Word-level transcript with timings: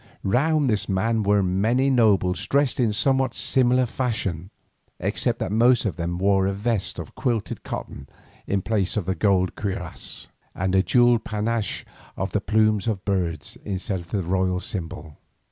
Round 0.23 0.67
this 0.67 0.89
man 0.89 1.21
were 1.21 1.43
many 1.43 1.91
nobles 1.91 2.47
dressed 2.47 2.79
in 2.79 2.89
a 2.89 2.93
somewhat 2.93 3.35
similar 3.35 3.85
fashion, 3.85 4.49
except 4.99 5.37
that 5.37 5.49
the 5.49 5.55
most 5.55 5.85
of 5.85 5.95
them 5.95 6.17
wore 6.17 6.47
a 6.47 6.53
vest 6.53 6.97
of 6.97 7.13
quilted 7.13 7.61
cotton 7.61 8.09
in 8.47 8.63
place 8.63 8.97
of 8.97 9.05
the 9.05 9.13
gold 9.13 9.55
cuirass, 9.55 10.25
and 10.55 10.73
a 10.73 10.81
jewelled 10.81 11.23
panache 11.23 11.85
of 12.17 12.31
the 12.31 12.41
plumes 12.41 12.87
of 12.87 13.05
birds 13.05 13.59
instead 13.63 13.99
of 14.01 14.09
the 14.09 14.23
royal 14.23 14.59
symbol. 14.59 15.17